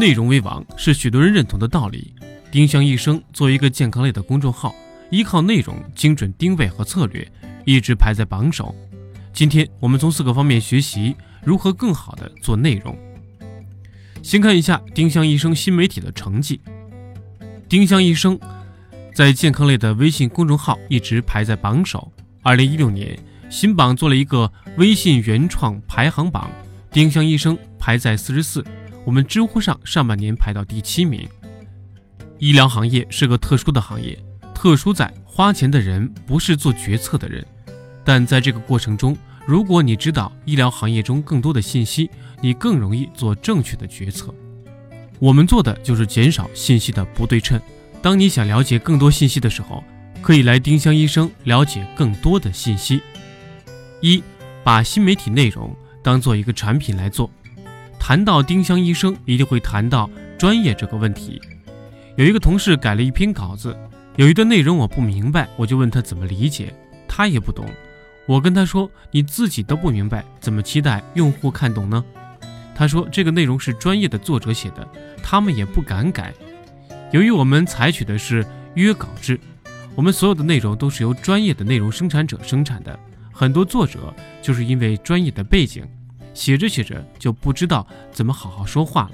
[0.00, 2.14] 内容为王是许多人认同的道理。
[2.50, 4.74] 丁香医生作为一个健康类的公众号，
[5.10, 7.30] 依靠内容精准定位和策略，
[7.66, 8.74] 一直排在榜首。
[9.30, 11.14] 今天我们从四个方面学习
[11.44, 12.96] 如何更好的做内容。
[14.22, 16.62] 先看一下丁香医生新媒体的成绩。
[17.68, 18.40] 丁香医生
[19.14, 22.10] 在健康类的微信公众号一直排在榜首。
[22.40, 23.18] 二零一六年，
[23.50, 26.50] 新榜做了一个微信原创排行榜，
[26.90, 28.64] 丁香医生排在四十四。
[29.04, 31.28] 我们知乎上上半年排到第七名。
[32.38, 34.18] 医疗行业是个特殊的行业，
[34.54, 37.44] 特殊在花钱的人不是做决策的人，
[38.04, 39.16] 但在这个过程中，
[39.46, 42.10] 如果你知道医疗行业中更多的信息，
[42.40, 44.34] 你更容易做正确的决策。
[45.18, 47.60] 我们做的就是减少信息的不对称。
[48.00, 49.84] 当你想了解更多信息的时候，
[50.22, 53.02] 可以来丁香医生了解更多的信息。
[54.00, 54.22] 一，
[54.64, 57.30] 把新媒体内容当做一个产品来做。
[58.00, 61.40] 谈到丁香医生，一定会谈到专业这个问题。
[62.16, 63.76] 有一个同事改了一篇稿子，
[64.16, 66.74] 有一段内容我不明白，我就问他怎么理解，
[67.06, 67.64] 他也不懂。
[68.26, 72.04] 我跟他说：“你自己都不明白，怎么期待用户看懂呢？”
[72.74, 74.88] 他说：“这个内容是专业的作者写的，
[75.22, 76.34] 他们也不敢改。
[77.12, 79.38] 由于我们采取的是约稿制，
[79.94, 82.98] 我们所有的内容都是由专业的内容生产者生产的。
[83.32, 85.84] 很多作者就是因为专业的背景，
[86.40, 89.10] 写着写着就不知道怎么好好说话了。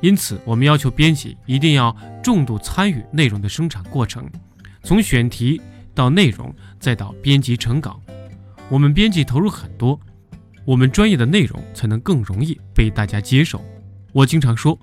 [0.00, 4.26] 因此，我们要求编辑一定要重度参与内容的生产过程，
[4.82, 5.60] 从选题
[5.94, 8.00] 到内容，再到编辑成稿，
[8.70, 10.00] 我们编辑投入很多。”
[10.64, 13.62] 我们专业的内容才能更容易被大家接受。
[14.12, 14.76] 我经常说，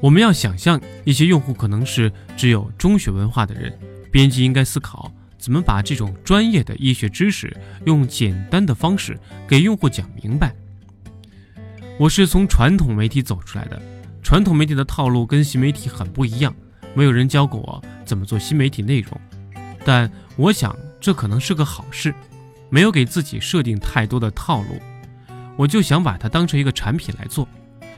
[0.00, 3.72] 我们要想象一些用户可能是只有中学文化的人，
[4.10, 7.56] 编辑应该思考怎么把这种专业的医学知识
[7.86, 10.52] 用简单的方式给用户讲明白。
[12.00, 13.78] 我是从传统媒体走出来的，
[14.22, 16.50] 传统媒体的套路跟新媒体很不一样，
[16.94, 19.20] 没有人教过我怎么做新媒体内容。
[19.84, 22.14] 但我想这可能是个好事，
[22.70, 24.80] 没有给自己设定太多的套路。
[25.58, 27.46] 我就想把它当成一个产品来做，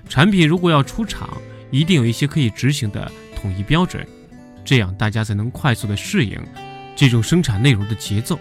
[0.08, 1.30] 产品如果要出厂，
[1.70, 4.04] 一定有一些可以执行的统一标准，
[4.64, 6.36] 这样大家才能快速的适应
[6.96, 8.36] 这种生产内容的节奏。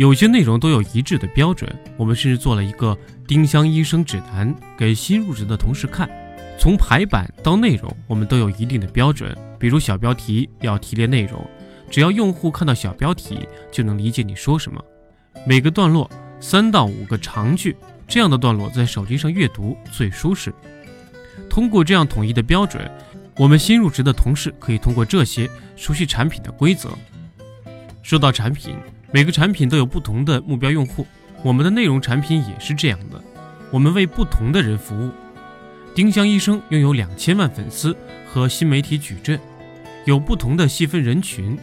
[0.00, 2.96] 有些内容都有一致的标准，我们甚至做了一个
[3.28, 6.08] 丁香医生指南给新入职的同事看，
[6.58, 9.36] 从排版到内容，我们都有一定的标准。
[9.58, 11.46] 比如小标题要提炼内容，
[11.90, 14.82] 只要用户看到小标题就能理解你说什么。
[15.46, 16.10] 每个段落
[16.40, 17.76] 三到五个长句。
[18.08, 20.50] 这样的段落在手机上阅读最舒适。
[21.50, 22.90] 通过这样统一的标准，
[23.36, 25.46] 我们新入职的同事可以通过这些
[25.76, 26.88] 熟悉产品的规则。
[28.02, 28.74] 说到产品，
[29.12, 31.06] 每个产品都有不同的目标用户，
[31.42, 33.22] 我们的内容产品也是这样的。
[33.70, 35.10] 我们为不同的人服务。
[35.94, 39.38] 丁香医生拥有两千万粉丝和新媒体矩阵，
[40.04, 41.58] 有不同的细分人群。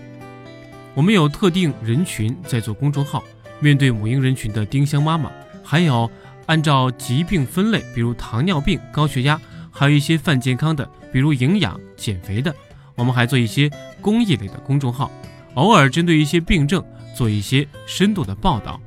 [0.93, 3.23] 我们有特定人群在做公众号，
[3.59, 5.31] 面对母婴人群的丁香妈妈，
[5.63, 6.09] 还有。
[6.47, 9.37] 按照疾病分类，比如糖尿病、高血压，
[9.69, 12.55] 还有一些泛健康的，比如营养、减肥的。
[12.95, 13.69] 我们还做一些
[13.99, 15.11] 公益类的公众号，
[15.55, 16.81] 偶尔针对一些病症
[17.17, 18.79] 做一些深度的报道。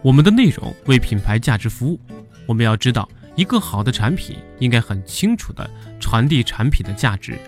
[0.00, 2.00] 我们的内容为品牌价值服务。
[2.46, 3.06] 我们要知道，
[3.36, 5.68] 一个好的产品应该很清楚地
[6.00, 7.38] 传递产品的价值。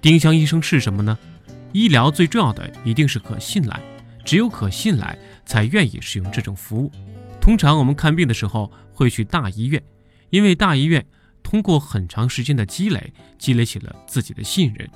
[0.00, 1.18] 丁香医生是什么呢？
[1.72, 3.80] 医疗最重要的一定是可信赖，
[4.24, 6.92] 只有可信赖，才愿意使用这种服务。
[7.40, 9.82] 通常我们看病的时候会去大医院，
[10.30, 11.04] 因为大医院
[11.42, 14.88] 通过很长时间的积累，积累起了自己的信任。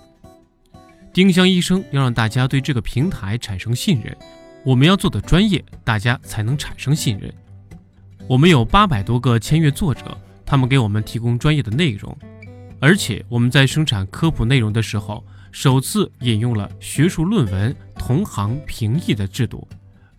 [1.13, 4.17] 丁香医生要让大家对这个平台产生信任，
[4.65, 7.33] 我们要做的专业，大家才能产生信任。
[8.29, 12.17] 我们有八百多个签约作者，他们给我们提供专业的内容，
[12.79, 19.67] 而且我们在生产科普内容的时候，首次引用了学术论文同行评议的制度。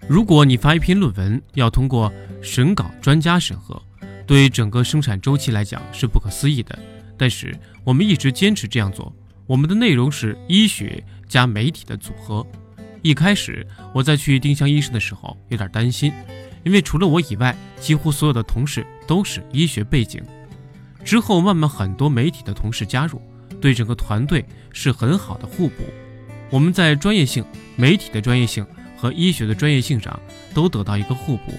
[0.08, 2.12] 如果你发一篇论文要通过
[2.42, 3.80] 审稿专家审核，
[4.26, 6.78] 对整个生产周期来讲是不可思议的。
[7.16, 9.14] 但是我们一直坚持这样做。
[9.50, 12.46] 我们的内容是医学加媒体的组合。
[13.02, 13.66] 一开始
[13.96, 16.14] 我在去丁香医生的时候有点担心，
[16.64, 20.22] 因为除了我以外，几乎所有的同事都是医学背景。
[21.04, 23.20] 之后慢慢很多媒体的同事加入，
[23.60, 25.84] 对整个团队是很好的互补。
[26.52, 27.44] 我们在专业性、
[27.76, 28.64] 媒体的专业性。
[29.02, 30.20] 和医学的专业性上
[30.54, 31.54] 都得到一个互补。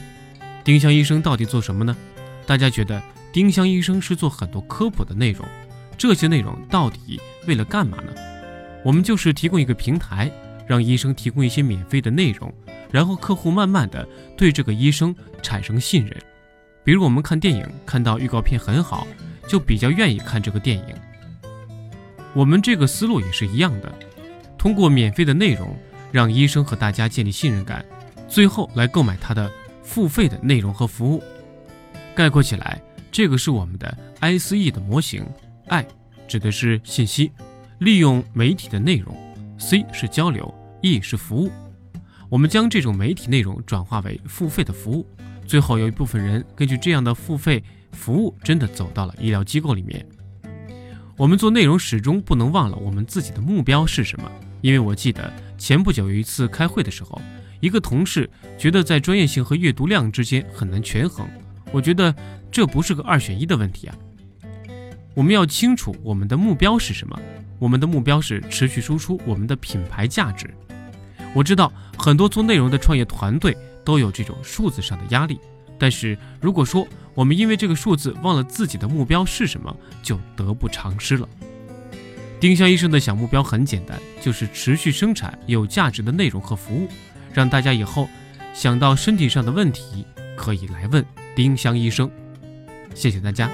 [0.63, 1.97] 丁香医生到底做什么呢？
[2.45, 3.03] 大家觉得
[3.33, 5.49] 丁香医生是做很多科普的内容，
[5.97, 7.19] 这些内容到底
[7.51, 8.13] 为了干嘛呢？
[8.85, 10.31] 我们就是提供一个平台，
[10.69, 12.55] 让医生提供一些免费的内容，
[12.93, 14.07] 然后客户慢慢的
[14.37, 15.13] 对这个医生
[15.43, 16.17] 产生信任。
[16.85, 19.05] 比如我们看电影看到预告片很好，
[19.49, 20.95] 就比较愿意看这个电影。
[22.35, 23.93] 我们这个思路也是一样的，
[24.57, 25.77] 通过免费的内容
[26.13, 27.85] 让医生和大家建立信任感，
[28.29, 29.51] 最后来购买他的
[29.83, 31.23] 付费的内容和服务。
[32.15, 32.81] 概括起来，
[33.11, 35.27] 这个是我们的 I C E 的模型
[35.67, 35.85] ，I
[36.31, 37.33] 指的是信息，
[37.81, 39.13] 利用媒体的内容
[39.59, 41.51] ；C 是交流，E 是服务。
[42.29, 45.05] 我们将这种媒体内容转化为付费的服务，
[45.45, 47.61] 最后有一部分人根据这样的付费
[47.91, 50.07] 服务，真的走到了医疗机构里面。
[51.17, 54.31] 我们做内容始终不能忘了我们自己的目标是什么，
[54.61, 57.21] 因为我记得前不久有一次开会的时候，
[57.59, 61.29] 一个同事觉得在专业性和阅读量之间很难权衡。
[61.73, 62.15] 我觉得
[62.53, 63.97] 这不是个二选一的问题啊。
[65.21, 67.15] 我们要清楚我们的目标是什么，
[67.59, 70.49] 我们的目标是持续输出我们的品牌价值。
[71.35, 75.39] 我知道很多做内容的创业团队都有这种数字上的压力。
[75.79, 81.29] 但是如果说我们因为这个数字忘了自己的目标是什么，就得不偿失了。
[82.41, 86.89] 丁香医生的小目标很简单，就是持续生产有价值的内容和服务，
[87.35, 88.09] 让大家以后
[88.55, 91.05] 想到身体上的问题可以来问
[91.37, 92.11] 丁香医生。
[92.95, 93.51] 谢谢大家。